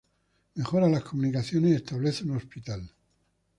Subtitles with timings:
[0.55, 2.91] Mejora las comunicaciones y establece un hospital.